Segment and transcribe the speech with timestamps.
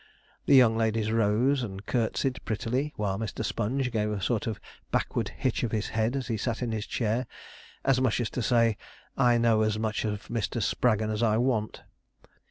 [0.47, 3.45] The young ladies rose, and curtsied prettily; while Mr.
[3.45, 6.87] Sponge gave a sort of backward hitch of his head as he sat in his
[6.87, 7.27] chair,
[7.85, 8.77] as much as to say,
[9.15, 10.59] 'I know as much of Mr.
[10.59, 11.83] Spraggon as I want.'